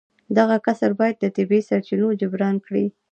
دغه 0.37 0.55
کسر 0.65 0.91
باید 0.99 1.15
له 1.23 1.29
طبیعي 1.37 1.63
سرچینو 1.69 2.17
جبران 2.19 2.55
کړي 2.65 2.85